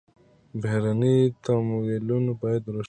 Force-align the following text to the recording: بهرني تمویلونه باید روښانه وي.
بهرني 0.61 1.15
تمویلونه 1.45 2.31
باید 2.41 2.63
روښانه 2.65 2.77
وي. 2.77 2.79